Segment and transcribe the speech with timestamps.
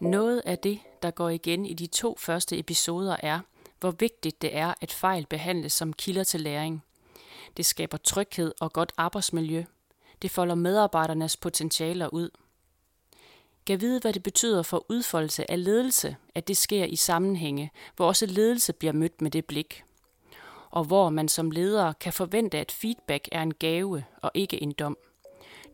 [0.00, 3.40] Noget af det, der går igen i de to første episoder, er,
[3.80, 6.84] hvor vigtigt det er, at fejl behandles som kilder til læring.
[7.56, 9.64] Det skaber tryghed og godt arbejdsmiljø.
[10.22, 12.30] Det folder medarbejdernes potentialer ud.
[13.64, 18.06] Gav vide, hvad det betyder for udfoldelse af ledelse, at det sker i sammenhænge, hvor
[18.06, 19.84] også ledelse bliver mødt med det blik.
[20.76, 24.72] Og hvor man som leder kan forvente, at feedback er en gave og ikke en
[24.72, 24.96] dom.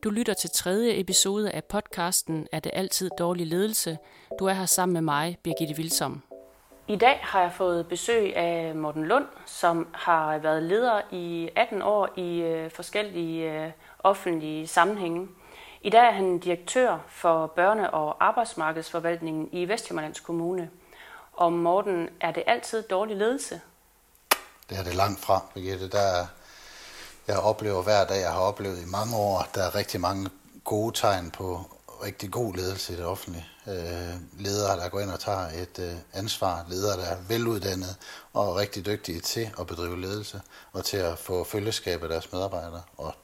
[0.04, 3.98] Du lytter til tredje episode af podcasten Er det altid dårlig ledelse?
[4.38, 6.22] Du er her sammen med mig, Birgitte Vilsom.
[6.88, 11.82] I dag har jeg fået besøg af Morten Lund, som har været leder i 18
[11.82, 15.28] år i øh, forskellige øh, offentlige sammenhænge.
[15.80, 20.70] I dag er han direktør for børne- og arbejdsmarkedsforvaltningen i Vestjyllands Kommune.
[21.32, 23.60] Og Morten, er det altid dårlig ledelse?
[24.70, 25.88] Det er det langt fra, Birgitte.
[25.88, 26.26] Der er,
[27.26, 30.30] jeg oplever hver dag, jeg har oplevet i mange år, der er rigtig mange
[30.64, 31.66] gode tegn på
[32.04, 33.46] rigtig god ledelse i det offentlige.
[33.66, 36.64] Øh, ledere, der går ind og tager et øh, ansvar.
[36.68, 37.94] Ledere, der er veluddannede
[38.32, 40.40] og rigtig dygtige til at bedrive ledelse
[40.72, 42.82] og til at få følgeskab af deres medarbejdere.
[42.96, 43.14] Og,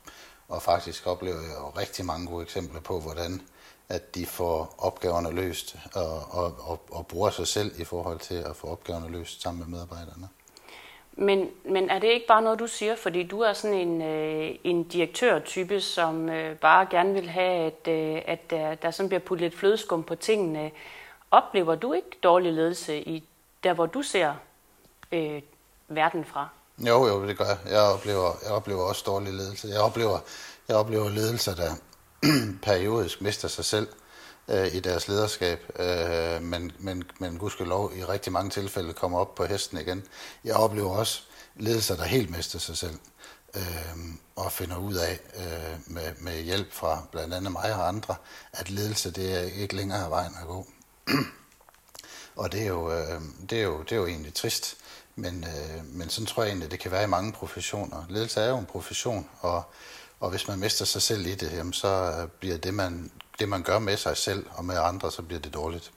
[0.49, 3.43] og faktisk oplever jeg jo rigtig mange gode eksempler på, hvordan
[3.89, 8.35] at de får opgaverne løst og, og, og, og bruger sig selv i forhold til
[8.35, 10.29] at få opgaverne løst sammen med medarbejderne.
[11.21, 14.55] Men, men er det ikke bare noget, du siger, fordi du er sådan en, øh,
[14.65, 19.21] en direktørtype, som øh, bare gerne vil have, at, øh, at der, der sådan bliver
[19.21, 20.71] puttet lidt flødeskum på tingene.
[21.31, 23.25] Oplever du ikke dårlig ledelse i
[23.65, 24.35] der, hvor du ser
[25.13, 25.43] øh,
[25.89, 26.49] verden fra?
[26.79, 27.59] Jo, jo, det gør jeg.
[27.71, 29.69] Jeg oplever, jeg oplever også dårlig ledelse.
[29.69, 30.19] Jeg oplever,
[30.69, 31.71] jeg oplever ledelser, der
[32.63, 33.89] periodisk mister sig selv
[34.49, 39.35] øh, i deres lederskab, øh, men, men, men gudskelov i rigtig mange tilfælde kommer op
[39.35, 40.05] på hesten igen.
[40.45, 41.23] Jeg oplever også
[41.57, 42.99] ledelser, der helt mister sig selv
[43.55, 43.97] øh,
[44.37, 48.15] og finder ud af øh, med, med hjælp fra blandt andet mig og andre,
[48.53, 50.67] at ledelse det er ikke længere vejen at gå.
[52.37, 53.21] og det er, jo, øh,
[53.51, 54.77] det, er jo, det er jo egentlig trist,
[55.17, 58.05] men, øh, men sådan tror jeg egentlig, det kan være i mange professioner.
[58.09, 59.63] Ledelse er jo en profession, og,
[60.21, 63.49] og hvis man mister sig selv i det, jamen, så øh, bliver det man, det,
[63.49, 65.93] man gør med sig selv og med andre, så bliver det dårligt.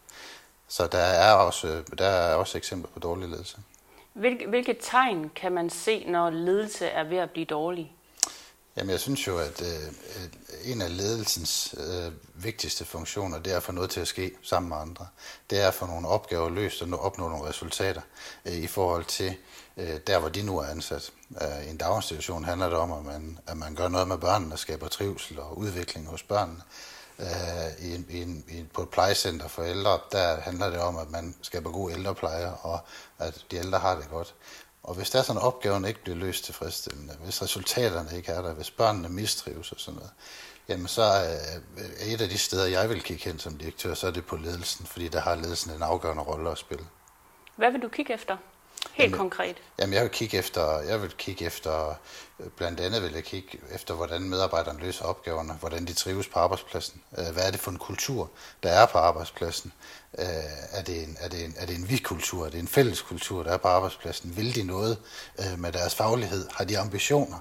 [0.68, 3.58] Så der er også, der er også eksempler på dårlig ledelse.
[4.14, 7.96] Hvilke, hvilke tegn kan man se, når ledelse er ved at blive dårlig?
[8.78, 12.12] Jamen, jeg synes jo, at øh, en af ledelsens øh,
[12.44, 15.08] vigtigste funktioner, det er at få noget til at ske sammen med andre.
[15.50, 18.02] Det er at få nogle opgaver løst og opnå nogle resultater
[18.46, 19.36] øh, i forhold til
[19.78, 21.12] øh, der, hvor de nu er ansat.
[21.42, 24.58] Øh, I en daginstitution handler det om, at man, at man gør noget med børnene,
[24.58, 26.62] skaber trivsel og udvikling hos børnene.
[26.62, 31.10] Øh, Øh, i, i, i, på et plejecenter for ældre, der handler det om, at
[31.10, 32.80] man skaber god ældrepleje, og
[33.20, 34.36] at de ældre har det godt.
[34.84, 38.42] Og hvis der er sådan, at opgaven ikke bliver løst tilfredsstillende, hvis resultaterne ikke er
[38.42, 40.12] der, hvis børnene mistrives og sådan noget,
[40.68, 44.12] jamen så er et af de steder, jeg vil kigge hen som direktør, så er
[44.12, 46.86] det på ledelsen, fordi der har ledelsen en afgørende rolle at spille.
[47.56, 48.38] Hvad vil du kigge efter?
[48.94, 49.58] Helt jamen, konkret.
[49.80, 51.96] Jamen, jeg vil kigge efter, jeg vil kigge efter,
[52.58, 57.02] blandt andet vil jeg kigge efter, hvordan medarbejderne løser opgaverne, hvordan de trives på arbejdspladsen.
[57.18, 58.30] Øh, hvad er det for en kultur,
[58.64, 59.74] der er på arbejdspladsen?
[60.18, 60.26] Øh,
[60.72, 62.46] er det en, er det en, er det en vi-kultur?
[62.46, 64.38] Er det en fælles kultur, der er på arbejdspladsen?
[64.38, 64.98] Vil de noget
[65.40, 66.48] øh, med deres faglighed?
[66.52, 67.38] Har de ambitioner?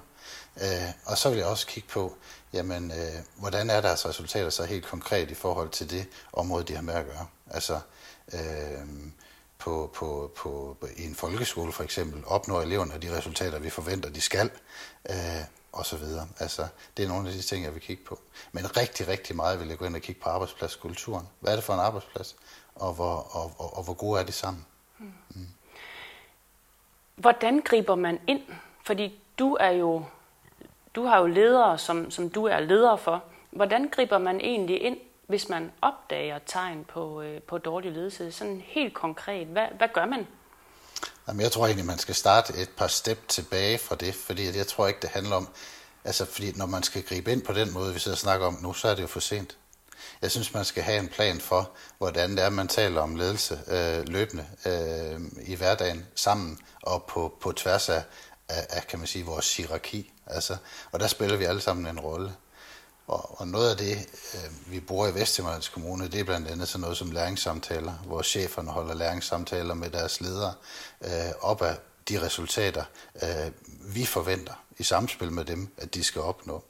[1.05, 2.15] Og så vil jeg også kigge på,
[2.53, 2.93] jamen,
[3.35, 6.93] hvordan er deres resultater så helt konkret i forhold til det område, de har med
[6.93, 7.25] at gøre?
[7.51, 7.79] Altså,
[8.33, 8.87] øh,
[9.61, 14.21] på, på, på, i en folkeskole for eksempel, opnår eleverne de resultater, vi forventer, de
[14.21, 14.49] skal,
[15.09, 15.15] øh,
[15.71, 16.27] og så videre.
[16.39, 16.67] Altså,
[16.97, 18.19] det er nogle af de ting, jeg vil kigge på.
[18.51, 21.27] Men rigtig, rigtig meget vil jeg gå ind og kigge på arbejdspladskulturen.
[21.39, 22.35] Hvad er det for en arbejdsplads,
[22.75, 24.65] og hvor, og, og, og hvor gode er de sammen?
[24.99, 25.13] Mm.
[25.29, 25.47] Mm.
[27.15, 28.41] Hvordan griber man ind?
[28.85, 30.05] Fordi du er jo,
[30.95, 33.23] du har jo ledere, som, som du er leder for.
[33.51, 34.97] Hvordan griber man egentlig ind
[35.31, 38.31] hvis man opdager tegn på, øh, på dårlig ledelse?
[38.31, 40.27] Sådan helt konkret, hvad, hvad gør man?
[41.27, 44.67] Jamen, jeg tror egentlig, man skal starte et par step tilbage fra det, fordi jeg
[44.67, 45.47] tror ikke, det handler om,
[46.03, 48.57] altså fordi når man skal gribe ind på den måde, vi sidder og snakker om
[48.61, 49.57] nu, så er det jo for sent.
[50.21, 53.59] Jeg synes, man skal have en plan for, hvordan det er, man taler om ledelse
[53.67, 58.03] øh, løbende øh, i hverdagen sammen og på, på tværs af,
[58.49, 60.11] af, af, kan man sige, vores hierarki.
[60.27, 60.57] Altså,
[60.91, 62.31] og der spiller vi alle sammen en rolle.
[63.07, 66.67] Og, og noget af det, øh, vi bruger i Vestjyllands Kommune, det er blandt andet
[66.67, 70.53] sådan noget som læringssamtaler, hvor cheferne holder læringssamtaler med deres ledere
[71.01, 71.77] øh, op af
[72.09, 72.83] de resultater,
[73.23, 73.51] øh,
[73.95, 76.63] vi forventer i samspil med dem, at de skal opnå.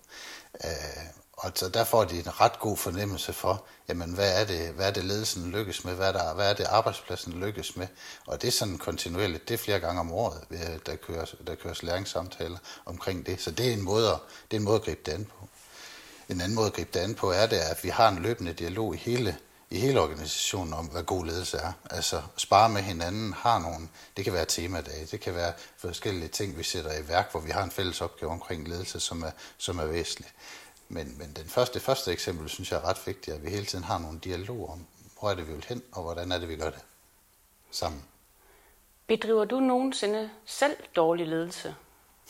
[0.63, 4.69] Øh, og så der får de en ret god fornemmelse for, jamen hvad er det,
[4.69, 7.87] hvad er det ledelsen lykkes med, hvad er, der, hvad er det arbejdspladsen lykkes med,
[8.27, 11.55] og det er sådan kontinuerligt, det er flere gange om året, øh, der køres, der
[11.55, 14.05] køres læringssamtaler omkring det, så det er en måde,
[14.51, 15.47] det er en måde at gribe det an på.
[16.31, 18.53] En anden måde at gribe det an på er det, at vi har en løbende
[18.53, 19.37] dialog i hele
[19.71, 21.71] i hele organisationen om, hvad god ledelse er.
[21.89, 26.57] Altså spare med hinanden, har nogle, det kan være temadage, det kan være forskellige ting,
[26.57, 29.79] vi sætter i værk, hvor vi har en fælles opgave omkring ledelse, som er, som
[29.79, 30.31] er væsentlig.
[30.89, 33.65] Men, men den første, det første eksempel, synes jeg er ret vigtigt, at vi hele
[33.65, 34.85] tiden har nogle dialog om,
[35.19, 36.81] hvor er det, vi vil hen, og hvordan er det, vi gør det
[37.71, 38.03] sammen.
[39.07, 41.75] Bedriver du nogensinde selv dårlig ledelse?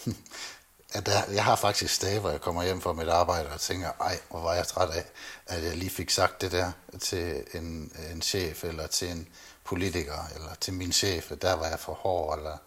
[0.91, 3.91] at der, jeg har faktisk dage, hvor jeg kommer hjem fra mit arbejde og tænker,
[3.99, 5.05] ej, hvor var jeg træt af,
[5.45, 6.71] at jeg lige fik sagt det der
[7.01, 9.27] til en, en chef, eller til en
[9.63, 12.57] politiker, eller til min chef, der var jeg for hård, eller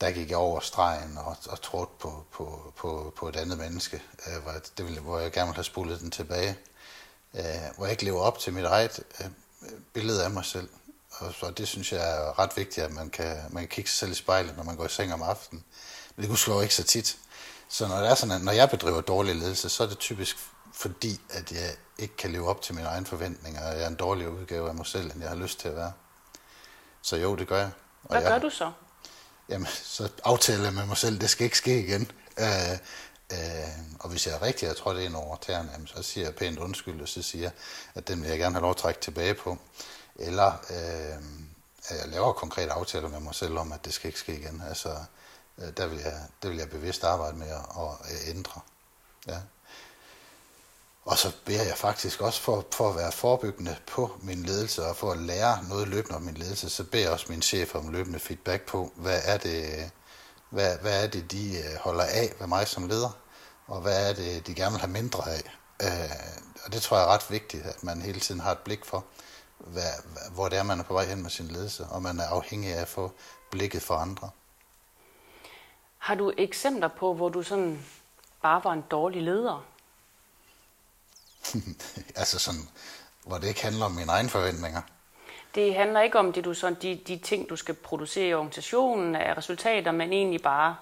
[0.00, 4.02] der gik jeg over stregen og, og trådte på, på, på, på et andet menneske,
[4.26, 6.58] øh, hvor, det ville, hvor jeg gerne ville have spullet den tilbage,
[7.34, 7.42] øh,
[7.76, 9.26] hvor jeg ikke lever op til mit eget øh,
[9.92, 10.68] billede af mig selv.
[11.10, 13.98] Og så det synes jeg er ret vigtigt, at man kan, man kan kigge sig
[13.98, 15.64] selv i spejlet, når man går i seng om aftenen.
[16.16, 17.18] Men det kunne slå ikke så tit.
[17.70, 20.36] Så når, det er sådan, at når jeg bedriver dårlig ledelse, så er det typisk
[20.72, 23.94] fordi, at jeg ikke kan leve op til mine egne forventninger, og jeg er en
[23.94, 25.92] dårligere udgave af mig selv, end jeg har lyst til at være.
[27.02, 27.70] Så jo, det gør jeg.
[28.02, 28.72] Og Hvad jeg, gør du så?
[29.48, 32.10] Jamen, så aftaler jeg med mig selv, det skal ikke ske igen.
[32.38, 32.72] Øh,
[33.32, 33.38] øh,
[34.00, 36.26] og hvis jeg er rigtig, jeg tror det er en over tæerne, jamen, så siger
[36.26, 37.52] jeg pænt undskyld, og så siger jeg,
[37.94, 39.58] at den vil jeg gerne have lov at trække tilbage på.
[40.16, 41.22] Eller øh,
[41.90, 44.62] jeg laver konkrete aftaler med mig selv om, at det skal ikke ske igen.
[44.68, 44.96] Altså,
[45.60, 47.64] Øh, der vil jeg, det vil jeg bevidst arbejde med at,
[48.04, 48.60] at ændre.
[49.26, 49.38] Ja.
[51.04, 54.96] Og så beder jeg faktisk også for, for at være forebyggende på min ledelse og
[54.96, 57.88] for at lære noget løbende om min ledelse, så beder jeg også min chef om
[57.88, 59.90] løbende feedback på, hvad er det,
[60.50, 63.10] hvad, hvad er det de øh, holder af ved mig som leder,
[63.66, 65.42] og hvad er det, de gerne vil have mindre af.
[65.82, 66.16] Øh,
[66.64, 69.04] og det tror jeg er ret vigtigt, at man hele tiden har et blik for,
[69.58, 69.92] hvad,
[70.30, 72.74] hvor det er, man er på vej hen med sin ledelse, og man er afhængig
[72.74, 73.12] af at få
[73.50, 74.30] blikket for andre.
[76.00, 77.86] Har du eksempler på, hvor du sådan
[78.42, 79.64] bare var en dårlig leder?
[82.20, 82.68] altså sådan,
[83.24, 84.82] hvor det ikke handler om mine egne forventninger.
[85.54, 89.16] Det handler ikke om det, du sådan, de, de ting, du skal producere i organisationen
[89.16, 90.76] af resultater, men egentlig bare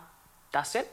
[0.53, 0.87] dig selv.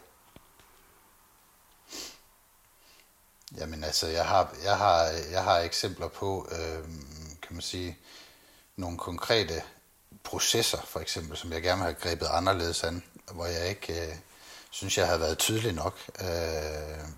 [3.57, 6.83] Jamen altså, jeg har, jeg har, jeg har eksempler på, øh,
[7.41, 7.97] kan man sige,
[8.75, 9.63] nogle konkrete
[10.23, 14.15] processer, for eksempel, som jeg gerne har grebet anderledes an, hvor jeg ikke øh,
[14.69, 15.97] synes, jeg har været tydelig nok.
[16.21, 16.27] Øh,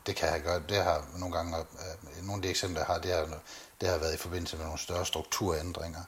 [0.05, 0.61] det kan jeg gøre.
[0.69, 3.39] Det har nogle gange, øh, nogle af de eksempler, jeg har, det har,
[3.81, 6.03] det har været i forbindelse med nogle større strukturændringer,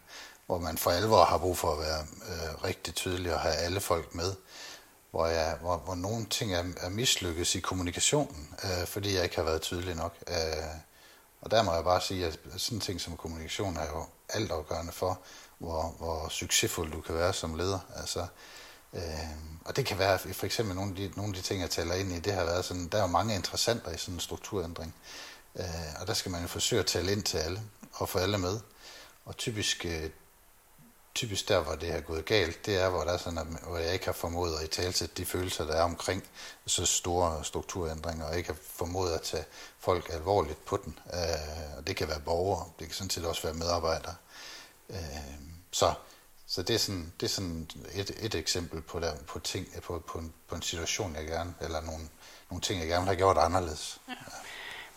[0.46, 3.80] hvor man for alvor har brug for at være øh, rigtig tydelig og have alle
[3.80, 4.34] folk med.
[5.12, 9.36] Hvor, jeg, hvor, hvor nogle ting er, er mislykkes i kommunikationen, øh, fordi jeg ikke
[9.36, 10.16] har været tydelig nok.
[10.28, 10.36] Øh,
[11.42, 14.92] og der må jeg bare sige, at sådan en ting som kommunikation er jo altafgørende
[14.92, 15.20] for,
[15.58, 17.80] hvor, hvor succesfuld du kan være som leder.
[17.96, 18.28] Altså,
[18.94, 21.70] øh, og det kan være for eksempel nogle af, de, nogle af de ting, jeg
[21.70, 24.20] taler ind i, det har været sådan, der er jo mange interessenter i sådan en
[24.20, 24.96] strukturændring.
[25.56, 25.66] Øh,
[26.02, 27.62] og der skal man jo forsøge at tale ind til alle,
[27.94, 28.60] og få alle med.
[29.26, 30.10] Og typisk, øh,
[31.16, 33.78] typisk der, hvor det har gået galt, det er, hvor, der er sådan, at, hvor
[33.78, 36.24] jeg ikke har formået at i tale de følelser, der er omkring
[36.66, 39.46] så store strukturændringer, og ikke har formået at tage
[39.80, 41.00] folk alvorligt på den.
[41.14, 44.16] Øh, og det kan være borgere, det kan sådan set også være medarbejdere.
[44.90, 44.98] Øh,
[45.72, 45.94] så
[46.50, 50.04] så det er sådan, det er sådan et, et eksempel på, der, på, ting, på,
[50.08, 52.04] på, en, på en situation, jeg gerne, eller nogle,
[52.50, 54.02] nogle ting, jeg gerne vil have gjort anderledes.
[54.08, 54.14] Ja.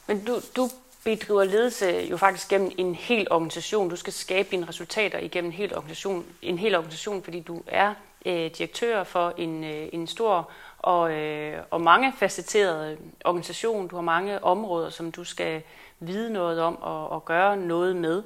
[0.06, 0.70] Men du, du
[1.04, 3.90] bedriver ledelse jo faktisk gennem en hel organisation.
[3.90, 7.94] Du skal skabe dine resultater igennem en hel organisation, en hel organisation fordi du er
[8.26, 13.88] øh, direktør for en, øh, en stor og, øh, og mange facetteret øh, organisation.
[13.88, 15.62] Du har mange områder, som du skal
[16.00, 18.22] vide noget om og, og gøre noget med.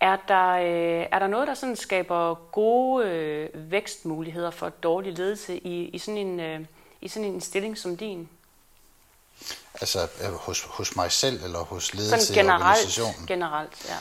[0.00, 5.58] Er der, øh, er der noget, der sådan skaber gode øh, vækstmuligheder for dårlig ledelse
[5.58, 6.60] i, i, sådan en, øh,
[7.00, 8.28] i sådan en stilling som din?
[9.74, 13.26] Altså øh, hos, hos mig selv eller hos ledelse sådan generelt, i organisationen?
[13.26, 13.96] generelt, ja.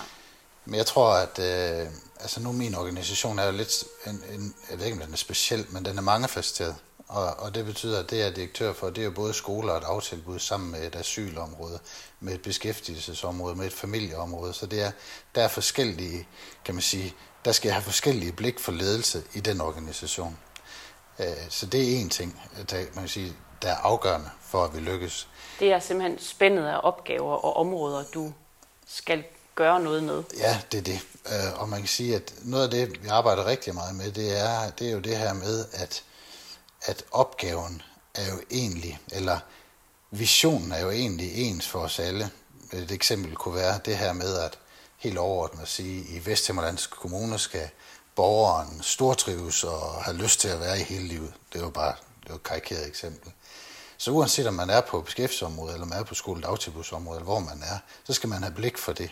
[0.66, 1.88] Men jeg tror, at øh,
[2.20, 5.18] altså nu min organisation er jo lidt, en, en, jeg ved ikke, om den er
[5.18, 6.76] speciel, men den er mangefacetteret.
[7.08, 9.72] Og, og det betyder, at det, jeg er direktør for, det er jo både skoler
[9.72, 11.80] og et aftilbud sammen med et asylområde,
[12.20, 14.54] med et beskæftigelsesområde, med et familieområde.
[14.54, 14.92] Så det er,
[15.36, 16.28] der er forskellige,
[16.66, 17.14] kan man sige,
[17.46, 20.38] der skal jeg have forskellige blik for ledelse i den organisation.
[21.20, 24.76] Øh, så det er en ting, der, man kan sige, der er afgørende for, at
[24.76, 25.28] vi lykkes.
[25.60, 28.34] Det er simpelthen spændet af opgaver og områder, du
[28.88, 29.24] skal
[29.56, 30.24] gøre noget med.
[30.38, 31.00] Ja, det er det.
[31.26, 34.40] Øh, og man kan sige, at noget af det, vi arbejder rigtig meget med, det
[34.40, 36.04] er, det er jo det her med, at,
[36.86, 37.82] at opgaven
[38.16, 39.40] er jo egentlig, eller
[40.12, 42.30] visionen er jo egentlig ens for os alle.
[42.74, 44.60] Et eksempel kunne være det her med, at
[44.98, 47.70] helt overordnet at sige, at i Vesthimmerlands Kommune skal
[48.16, 51.34] borgeren stortrives og have lyst til at være i hele livet.
[51.54, 53.32] Det er bare det er et karikeret eksempel.
[53.98, 57.40] Så uanset om man er på beskæftigelsesområdet, eller man er på skole- dagtilbudsområdet, eller hvor
[57.40, 59.12] man er, så skal man have blik for det.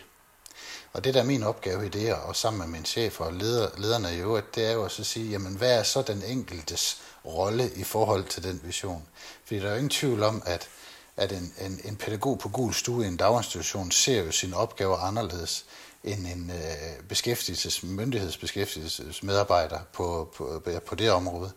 [0.92, 3.68] Og det der er min opgave i det, og sammen med min chef og leder,
[3.76, 7.70] lederne i øvrigt, det er jo at sige, jamen hvad er så den enkeltes rolle
[7.76, 9.06] i forhold til den vision?
[9.44, 10.68] Fordi der er jo ingen tvivl om, at,
[11.16, 14.96] at en, en, en pædagog på gul stue i en daginstitution ser jo sine opgaver
[14.96, 15.64] anderledes
[16.04, 21.52] end en øh, beskæftigelses, myndighedsbeskæftigelsesmedarbejder på, på, på det område.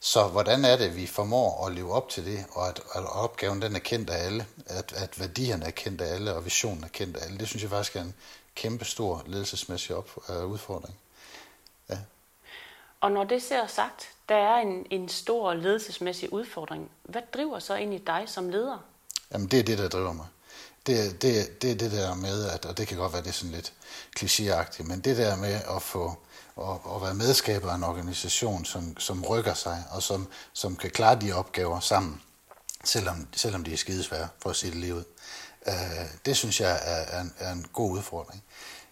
[0.00, 3.62] Så hvordan er det, vi formår at leve op til det, og at, at opgaven
[3.62, 6.88] den er kendt af alle, at, at værdierne er kendt af alle, og visionen er
[6.88, 8.14] kendt af alle, det synes jeg faktisk er en
[8.54, 10.98] kæmpe stor ledelsesmæssig op, øh, udfordring.
[13.04, 16.90] Og når det ser sagt, der er en, en stor ledelsesmæssig udfordring.
[17.02, 18.78] Hvad driver så ind i dig som leder?
[19.32, 20.26] Jamen det er det, der driver mig.
[20.86, 23.32] Det, det, det er det der med, at, og det kan godt være det er
[23.32, 23.72] sådan lidt
[24.20, 26.14] klichéagtigt, men det der med at få
[26.56, 30.90] og, og være medskaber af en organisation, som, som rykker sig, og som, som kan
[30.90, 32.22] klare de opgaver sammen,
[32.84, 35.04] selvom, selvom de er skidesvære, for at sige det lige ud.
[35.66, 35.72] Uh,
[36.26, 38.42] det synes jeg er, er, en, er en god udfordring.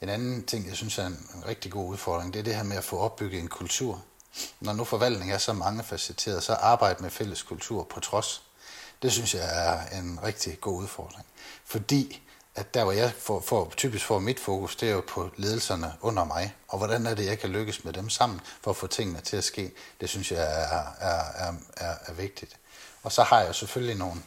[0.03, 2.77] En anden ting, jeg synes er en, rigtig god udfordring, det er det her med
[2.77, 4.03] at få opbygget en kultur.
[4.61, 8.43] Når nu forvaltning er så mange facetteret, så arbejde med fælles kultur på trods.
[9.03, 11.27] Det synes jeg er en rigtig god udfordring.
[11.65, 12.23] Fordi
[12.55, 15.93] at der hvor jeg får, får, typisk får mit fokus, det er jo på ledelserne
[16.01, 18.87] under mig, og hvordan er det, jeg kan lykkes med dem sammen for at få
[18.87, 20.67] tingene til at ske, det synes jeg er,
[21.07, 22.57] er, er, er, er vigtigt.
[23.03, 24.23] Og så har jeg selvfølgelig nogle,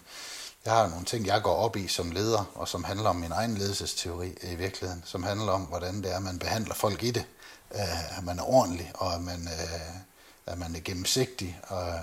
[0.65, 3.31] jeg har nogle ting, jeg går op i som leder, og som handler om min
[3.31, 7.25] egen ledelsesteori i virkeligheden, som handler om, hvordan det er, man behandler folk i det,
[7.75, 9.95] øh, at man er ordentlig, og at man, øh,
[10.45, 12.01] at man er gennemsigtig, og øh,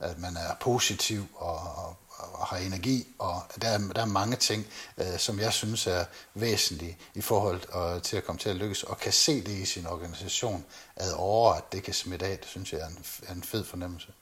[0.00, 1.60] at man er positiv og,
[2.18, 4.66] og har energi, og der er, der er mange ting,
[4.98, 8.82] øh, som jeg synes er væsentlige i forhold øh, til at komme til at lykkes,
[8.82, 10.64] og kan se det i sin organisation,
[10.96, 13.64] ad over, at det kan smitte af, det synes jeg er en, er en fed
[13.64, 14.12] fornemmelse.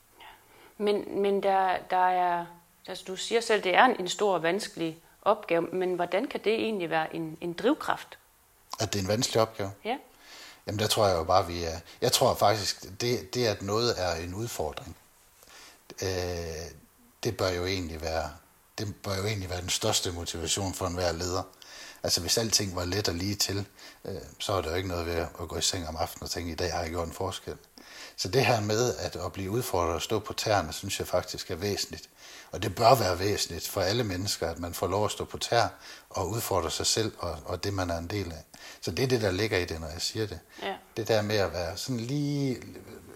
[0.79, 2.47] Men, men der, der er,
[2.89, 6.41] altså du siger selv, det er en, en stor og vanskelig opgave, men hvordan kan
[6.45, 8.19] det egentlig være en, en drivkraft?
[8.81, 9.71] At det er en vanskelig opgave?
[9.85, 9.97] Ja.
[10.67, 11.81] Jamen der tror jeg jo bare, vi er...
[12.01, 14.97] Jeg tror faktisk, det, det at noget er en udfordring,
[16.03, 16.71] øh,
[17.25, 18.31] det bør jo egentlig være
[18.79, 21.43] det bør jo egentlig være den største motivation for enhver leder.
[22.03, 23.67] Altså hvis alting var let og lige til,
[24.05, 26.31] øh, så er der jo ikke noget ved at gå i seng om aftenen og
[26.31, 27.57] tænke, i dag har jeg gjort en forskel.
[28.17, 31.51] Så det her med at, at blive udfordret og stå på tæerne, synes jeg faktisk
[31.51, 32.09] er væsentligt.
[32.51, 35.39] Og det bør være væsentligt for alle mennesker, at man får lov at stå på
[35.39, 35.69] tær
[36.11, 38.45] og udfordre sig selv og, og det, man er en del af.
[38.81, 40.39] Så det er det, der ligger i det, når jeg siger det.
[40.63, 40.75] Ja.
[40.97, 42.63] Det der med at være sådan lige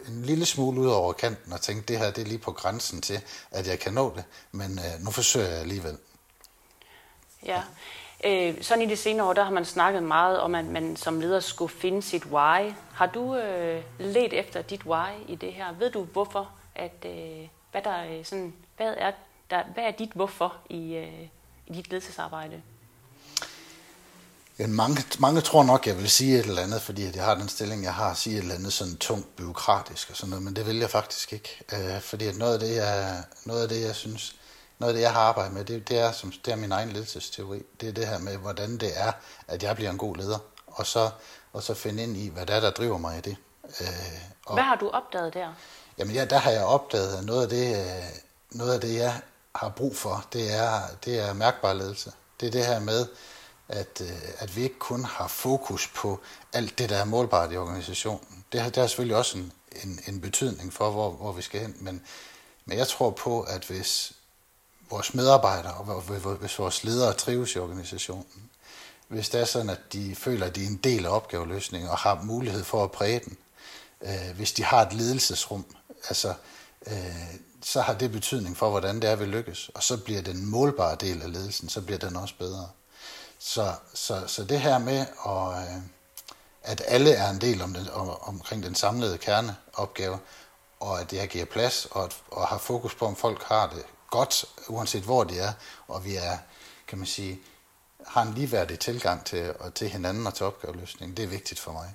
[0.08, 3.00] en lille smule ud over kanten og tænkte, det her det er lige på grænsen
[3.00, 5.98] til, at jeg kan nå det, men øh, nu forsøger jeg alligevel.
[7.46, 7.62] Ja,
[8.24, 11.20] øh, sådan i de senere år, der har man snakket meget om, at man som
[11.20, 12.72] leder skulle finde sit why.
[12.92, 15.72] Har du øh, let efter dit why i det her?
[15.72, 19.12] Ved du hvorfor, at, øh, hvad, der, øh, sådan, hvad, er
[19.50, 21.28] der, hvad er dit hvorfor i, øh,
[21.66, 22.62] i dit ledelsesarbejde?
[24.68, 27.84] Mange, mange tror nok, jeg vil sige et eller andet, fordi jeg har den stilling,
[27.84, 30.66] jeg har, at sige et eller andet sådan tungt, byråkratisk og sådan noget, men det
[30.66, 31.64] vil jeg faktisk ikke.
[31.72, 34.36] Øh, fordi at noget, af det, jeg, noget af det, jeg synes,
[34.78, 36.90] noget af det, jeg har arbejdet med, det, det, er, som, det er min egen
[36.90, 37.62] ledelsesteori.
[37.80, 39.12] Det er det her med, hvordan det er,
[39.48, 40.38] at jeg bliver en god leder.
[40.66, 41.10] Og så,
[41.52, 43.36] og så finde ind i, hvad det er, der driver mig i det.
[43.80, 43.86] Øh,
[44.46, 45.54] og, hvad har du opdaget der?
[45.98, 48.02] Jamen ja, der har jeg opdaget, at noget af det, øh,
[48.50, 49.20] noget af det jeg
[49.54, 52.12] har brug for, det er, det er mærkbar ledelse.
[52.40, 53.06] Det er det her med,
[53.70, 56.20] at, øh, at vi ikke kun har fokus på
[56.52, 58.44] alt det, der er målbart i organisationen.
[58.52, 59.52] Det har, det har selvfølgelig også en,
[59.84, 62.02] en, en betydning for, hvor, hvor vi skal hen, men,
[62.64, 64.12] men jeg tror på, at hvis
[64.90, 66.02] vores medarbejdere og
[66.36, 68.50] hvis vores ledere trives i organisationen,
[69.08, 71.98] hvis det er sådan, at de føler, at de er en del af opgaveløsningen og
[71.98, 73.36] har mulighed for at præge den,
[74.02, 75.64] øh, hvis de har et ledelsesrum,
[76.08, 76.34] altså,
[76.86, 79.70] øh, så har det betydning for, hvordan det er, vi lykkes.
[79.74, 82.68] Og så bliver den målbare del af ledelsen, så bliver den også bedre.
[83.42, 85.82] Så, så, så det her med, at, øh,
[86.62, 90.18] at alle er en del om den, om, omkring den samlede kerneopgave,
[90.80, 93.68] og at det jeg giver plads og, at, og har fokus på, om folk har
[93.68, 95.52] det godt, uanset hvor de er,
[95.88, 96.38] og vi er,
[96.86, 97.40] kan man sige,
[98.06, 101.16] har en ligeværdig tilgang til, og til hinanden og til opgaveløsning.
[101.16, 101.94] Det er vigtigt for mig.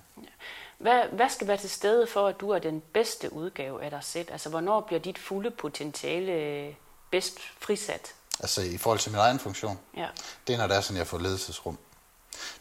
[0.77, 4.03] Hvad, hvad skal være til stede for, at du er den bedste udgave af dig
[4.03, 4.27] selv?
[4.31, 6.73] Altså, hvornår bliver dit fulde potentiale øh,
[7.11, 8.13] bedst frisat?
[8.39, 9.79] Altså i forhold til min egen funktion.
[9.97, 10.07] Ja.
[10.47, 11.77] Det er, når det er sådan, jeg får ledelsesrum.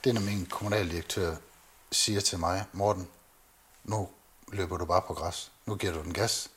[0.05, 1.37] Det er, når min kommunaldirektør
[1.93, 3.09] siger til mig, Morten,
[3.85, 4.09] nu
[4.53, 5.51] løber du bare på græs.
[5.67, 6.51] Nu giver du den gas.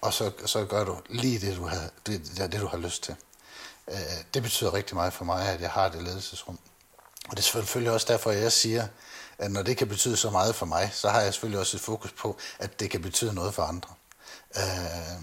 [0.00, 3.16] Og så, så gør du lige det, du har, det, det, du har lyst til.
[3.88, 3.96] Øh,
[4.34, 6.58] det betyder rigtig meget for mig, at jeg har det ledelsesrum.
[7.28, 8.88] Og det er selvfølgelig også derfor, at jeg siger,
[9.38, 11.80] at når det kan betyde så meget for mig, så har jeg selvfølgelig også et
[11.80, 13.90] fokus på, at det kan betyde noget for andre.
[14.56, 15.22] Øh,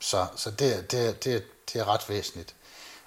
[0.00, 2.54] så så det, det, det, det er ret væsentligt.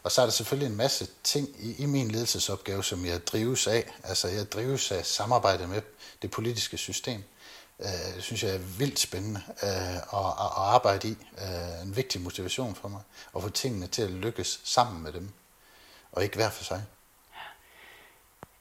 [0.09, 3.67] Og så er der selvfølgelig en masse ting i, i min ledelsesopgave, som jeg drives
[3.67, 3.93] af.
[4.03, 5.81] Altså jeg drives af samarbejde med
[6.21, 7.23] det politiske system.
[7.79, 11.17] Øh, det synes jeg er vildt spændende øh, at, at arbejde i.
[11.37, 13.01] Øh, en vigtig motivation for mig.
[13.35, 15.29] At få tingene til at lykkes sammen med dem.
[16.11, 16.83] Og ikke hver for sig.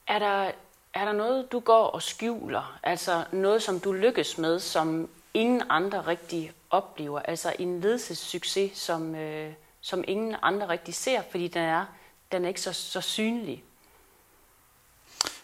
[0.06, 0.50] Er der,
[0.94, 2.78] er der noget, du går og skjuler?
[2.82, 7.20] Altså noget, som du lykkes med, som ingen andre rigtig oplever?
[7.20, 11.84] Altså en ledelsessucces, som, øh, som ingen andre rigtig ser, fordi den er,
[12.32, 13.64] den er ikke så, så synlig?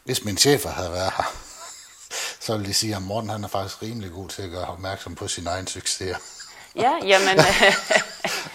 [0.04, 1.24] Hvis min chefer havde været her,
[2.40, 5.14] så ville de sige, at Morten han er faktisk rimelig god til at gøre opmærksom
[5.14, 6.16] på sin egen succes.
[6.76, 7.36] Ja, jamen...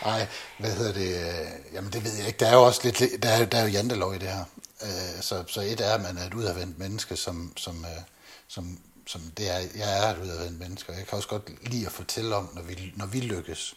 [0.05, 1.47] Nej, hvad hedder det?
[1.73, 2.39] Jamen det ved jeg ikke.
[2.39, 4.45] Der er jo også lidt, der er, der er jo jantelov i det her.
[4.83, 8.01] Øh, så, så et er, at man er et udadvendt menneske, som, som, øh,
[8.47, 11.91] som, som det er, jeg er et udadvendt menneske, jeg kan også godt lide at
[11.91, 13.75] fortælle om, når vi, når vi lykkes.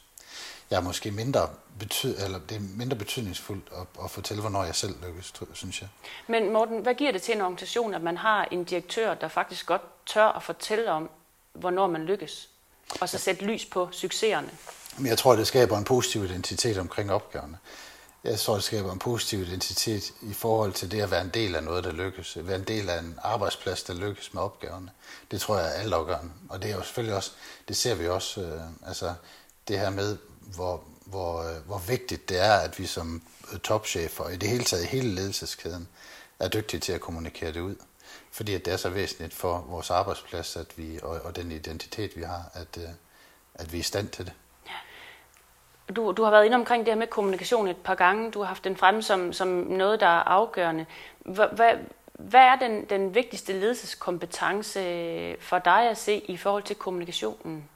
[0.73, 1.49] Jeg er måske mindre,
[1.79, 5.89] betyd, eller det er mindre betydningsfuldt at, at fortælle, hvornår jeg selv lykkes, synes jeg.
[6.27, 9.67] Men Morten, hvad giver det til en organisation, at man har en direktør, der faktisk
[9.67, 11.11] godt tør at fortælle om,
[11.53, 12.49] hvornår man lykkes,
[13.01, 14.51] og så sætte lys på succeserne?
[14.99, 17.59] Men jeg tror, det skaber en positiv identitet omkring opgaverne.
[18.25, 21.55] Jeg tror, det skaber en positiv identitet i forhold til det at være en del
[21.55, 22.39] af noget, der lykkes.
[22.41, 24.91] Være en del af en arbejdsplads, der lykkes med opgaverne.
[25.31, 26.33] Det tror jeg er altafgørende.
[26.49, 27.31] Og det er jo selvfølgelig også,
[27.69, 29.15] det ser vi også, øh, altså
[29.69, 30.19] det her med,
[30.55, 33.23] hvor, hvor, øh, hvor vigtigt det er, at vi som
[33.53, 35.89] øh, topchefer, og i det hele taget hele ledelseskæden,
[36.39, 37.77] er dygtige til at kommunikere det ud.
[38.31, 42.17] Fordi at det er så væsentligt for vores arbejdsplads at vi, og, og den identitet,
[42.17, 42.89] vi har, at, øh,
[43.55, 44.33] at vi er i stand til det.
[45.97, 48.31] Du, du har været inde omkring det her med kommunikation et par gange.
[48.31, 50.87] Du har haft den fremme som, som noget, der er afgørende.
[51.19, 51.75] Hvad,
[52.13, 54.81] hvad er den, den vigtigste ledelseskompetence
[55.41, 57.69] for dig at se i forhold til kommunikationen?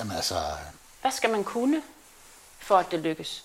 [0.00, 0.56] Jamen altså...
[1.00, 1.82] Hvad skal man kunne,
[2.58, 3.44] for at det lykkes?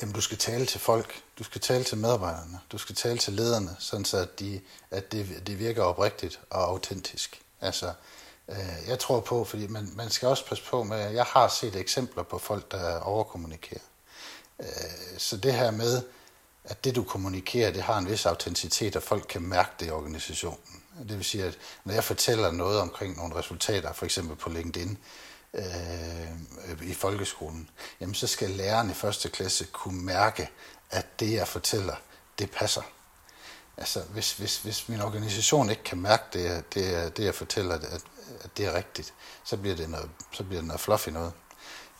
[0.00, 1.22] Jamen, du skal tale til folk.
[1.38, 2.60] Du skal tale til medarbejderne.
[2.72, 6.62] Du skal tale til lederne, sådan så at, de, at det, det virker oprigtigt og
[6.62, 7.42] autentisk.
[7.60, 7.92] Altså,
[8.48, 11.76] Øh, jeg tror på, fordi man, man skal også passe på med, jeg har set
[11.76, 13.80] eksempler på folk, der overkommunikerer.
[14.60, 16.02] Øh, så det her med,
[16.64, 19.90] at det du kommunikerer, det har en vis autenticitet, og folk kan mærke det i
[19.90, 20.77] organisationen.
[20.98, 24.98] Det vil sige, at når jeg fortæller noget omkring nogle resultater, for eksempel på LinkedIn,
[25.54, 26.30] øh,
[26.68, 30.50] øh, i folkeskolen, jamen så skal læreren i første klasse kunne mærke,
[30.90, 31.96] at det jeg fortæller,
[32.38, 32.82] det passer.
[33.76, 37.84] Altså, hvis, hvis, hvis min organisation ikke kan mærke det, det, det jeg fortæller, at,
[38.40, 41.32] at det er rigtigt, så bliver det noget, så bliver det noget fluffy noget.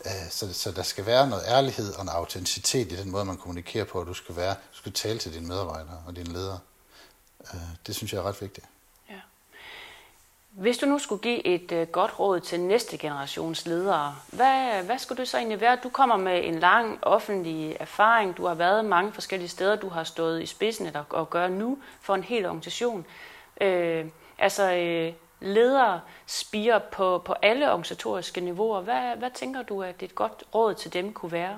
[0.05, 3.37] Øh, så, så der skal være noget ærlighed og en autenticitet i den måde, man
[3.37, 6.59] kommunikerer på, og du skal, være, du skal tale til dine medarbejdere og dine ledere.
[7.53, 8.65] Øh, det synes jeg er ret vigtigt.
[10.59, 14.99] Hvis du nu skulle give et øh, godt råd til næste generations ledere, hvad, hvad
[14.99, 15.77] skulle det så egentlig være?
[15.83, 20.03] Du kommer med en lang offentlig erfaring, du har været mange forskellige steder, du har
[20.03, 23.05] stået i spidsen eller, og gør nu for en hel organisation.
[23.61, 24.05] Øh,
[24.37, 28.81] altså, øh, ledere spiger på, på alle organisatoriske niveauer.
[28.81, 31.55] Hvad, hvad tænker du, at et godt råd til dem kunne være?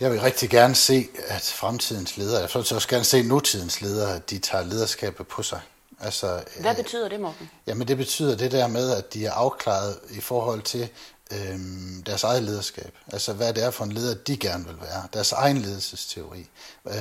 [0.00, 4.16] Jeg vil rigtig gerne se, at fremtidens ledere, jeg vil også gerne se nutidens ledere,
[4.16, 5.60] at de tager lederskabet på sig.
[6.02, 7.50] Altså, Hvad øh, betyder det, Morten?
[7.66, 10.88] Jamen det betyder det der med, at de er afklaret i forhold til
[11.32, 12.94] øhm, deres eget lederskab.
[13.12, 15.02] Altså hvad det er for en leder, de gerne vil være.
[15.12, 16.48] Deres egen ledelsesteori.
[16.88, 16.94] Øh,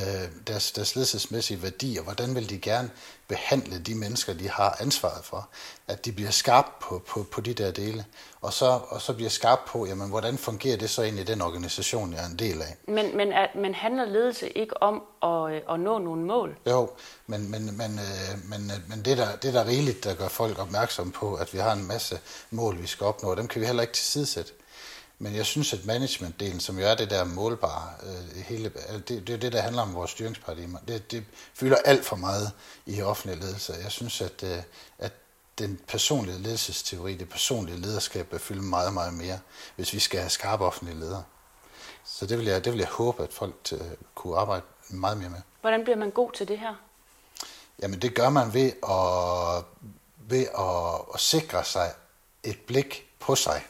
[0.47, 2.01] deres, deres ledelsesmæssige værdier.
[2.01, 2.89] Hvordan vil de gerne
[3.27, 5.49] behandle de mennesker, de har ansvaret for.
[5.87, 8.05] At de bliver skarpe på, på, på de der dele.
[8.41, 11.41] Og så, og så bliver skarpe på, jamen, hvordan fungerer det så ind i den
[11.41, 12.75] organisation, jeg er en del af.
[12.87, 16.57] Men, men, at, men handler ledelse ikke om at, øh, at nå nogle mål?
[16.67, 16.89] Jo,
[17.27, 20.59] men, men, men, øh, men, øh, men det, der, det der rigeligt, der gør folk
[20.59, 23.81] opmærksom på, at vi har en masse mål, vi skal opnå, dem kan vi heller
[23.81, 24.51] ikke tilsidesætte.
[25.21, 28.71] Men jeg synes, at managementdelen, som jo er det der målbare, øh, hele,
[29.07, 32.51] det, det er det, der handler om vores styringsparadigmer, det, det fylder alt for meget
[32.85, 33.73] i offentlig ledelse.
[33.83, 34.57] Jeg synes, at, øh,
[34.99, 35.13] at
[35.57, 39.39] den personlige ledelsesteori, det personlige lederskab, vil fylde meget, meget mere,
[39.75, 41.23] hvis vi skal have skarpe offentlige ledere.
[42.05, 43.79] Så det vil jeg, det vil jeg håbe, at folk øh,
[44.15, 45.41] kunne arbejde meget mere med.
[45.61, 46.75] Hvordan bliver man god til det her?
[47.81, 49.65] Jamen det gør man ved at,
[50.17, 51.93] ved at, at sikre sig
[52.43, 53.63] et blik på sig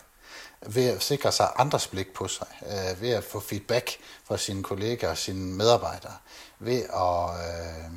[0.68, 4.64] ved at sikre sig andres blik på sig, øh, ved at få feedback fra sine
[4.64, 6.16] kolleger og sine medarbejdere,
[6.60, 7.92] ved at, øh,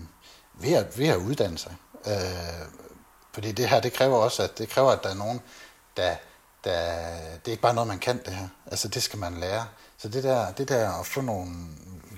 [0.55, 1.77] ved at, ved at uddanne sig.
[2.07, 2.69] Øh,
[3.33, 5.41] fordi det her, det kræver også, at det kræver, at der er nogen,
[5.97, 6.17] der,
[6.65, 8.49] der, det er ikke bare noget, man kan det her.
[8.67, 9.67] Altså det skal man lære.
[9.99, 11.51] Så det der, det der at få nogle,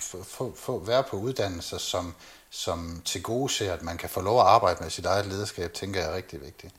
[0.00, 2.14] få, få, være på uddannelser, som,
[2.50, 5.72] som til gode ser, at man kan få lov at arbejde med sit eget lederskab,
[5.74, 6.74] tænker jeg er rigtig vigtigt.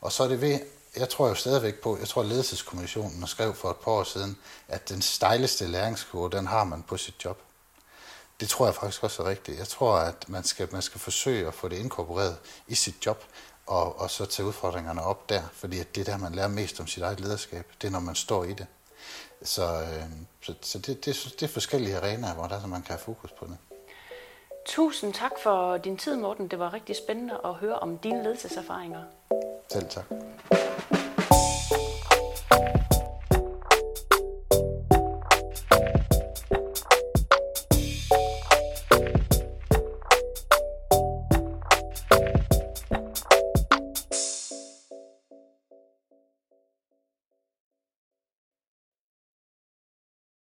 [0.00, 0.60] Og så er det ved,
[0.96, 4.88] jeg tror jo stadigvæk på, jeg tror ledelseskommissionen skrev for et par år siden, at
[4.88, 7.38] den stejleste læringskurve, den har man på sit job.
[8.40, 9.58] Det tror jeg faktisk også er rigtigt.
[9.58, 12.36] Jeg tror, at man skal, man skal forsøge at få det inkorporeret
[12.68, 13.24] i sit job,
[13.66, 16.80] og, og så tage udfordringerne op der, fordi at det er der, man lærer mest
[16.80, 17.66] om sit eget lederskab.
[17.82, 18.66] Det er, når man står i det.
[19.42, 20.02] Så, øh,
[20.42, 23.30] så, så det, det, det er forskellige arenaer, hvor der, så man kan have fokus
[23.32, 23.56] på det.
[24.66, 26.48] Tusind tak for din tid, Morten.
[26.48, 29.02] Det var rigtig spændende at høre om dine ledelseserfaringer.
[29.72, 30.04] Selv tak.